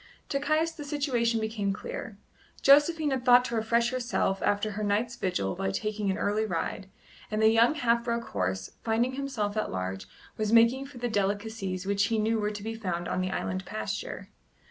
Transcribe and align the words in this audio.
To 0.29 0.39
Caius 0.39 0.71
the 0.71 0.83
situation 0.83 1.39
became 1.39 1.73
clear. 1.73 2.17
Josephine 2.63 3.11
had 3.11 3.23
thought 3.23 3.45
to 3.45 3.55
refresh 3.55 3.91
herself 3.91 4.41
after 4.41 4.71
her 4.71 4.83
night's 4.83 5.15
vigil 5.15 5.53
by 5.53 5.69
taking 5.69 6.09
an 6.09 6.17
early 6.17 6.43
ride, 6.43 6.89
and 7.29 7.39
the 7.39 7.49
young 7.49 7.75
half 7.75 8.03
broken 8.05 8.25
horse, 8.31 8.71
finding 8.83 9.11
himself 9.13 9.55
at 9.55 9.69
large, 9.69 10.07
was 10.37 10.51
making 10.51 10.87
for 10.87 10.97
the 10.97 11.07
delicacies 11.07 11.85
which 11.85 12.05
he 12.05 12.17
knew 12.17 12.39
were 12.39 12.49
to 12.49 12.63
be 12.63 12.73
found 12.73 13.07
on 13.07 13.21
the 13.21 13.29
island 13.29 13.63
pasture. 13.63 14.29